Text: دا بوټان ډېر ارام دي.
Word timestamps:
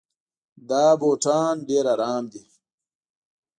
دا 0.69 0.85
بوټان 0.99 1.55
ډېر 1.69 1.85
ارام 1.93 2.23
دي. 2.33 2.43